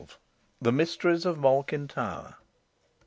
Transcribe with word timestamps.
THE 0.59 0.71
MYSTERIES 0.71 1.27
OF 1.27 1.37
MALKIN 1.37 1.87
TOWER. 1.87 2.37